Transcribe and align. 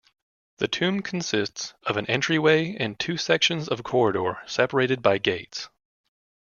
The 0.57 0.67
tomb 0.67 1.03
consists 1.03 1.75
of 1.83 1.95
an 1.95 2.07
entryway 2.07 2.75
and 2.75 2.97
two 2.97 3.17
sections 3.17 3.67
of 3.67 3.83
corridor 3.83 4.39
separated 4.47 5.03
by 5.03 5.19
gates. 5.19 5.69